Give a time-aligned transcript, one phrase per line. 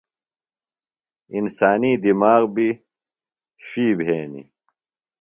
[1.37, 2.73] انسانی دِماغ بیۡ
[3.65, 4.47] شُوئی بھینیۡ۔